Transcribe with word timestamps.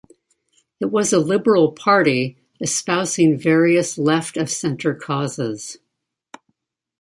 It 0.79 0.85
was 0.87 1.13
a 1.13 1.19
liberal 1.19 1.73
party 1.73 2.35
espousing 2.59 3.37
various 3.37 3.99
left 3.99 4.35
of 4.35 4.49
centre 4.49 4.95
causes. 4.95 5.77